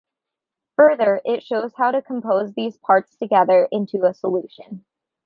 [0.77, 4.83] Further it shows how to compose these parts together into a solution.